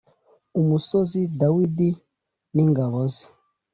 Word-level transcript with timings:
umusozi 0.59 1.21
Dawidi 1.39 1.89
n 2.53 2.57
ingabo 2.65 2.99
ze 3.13 3.25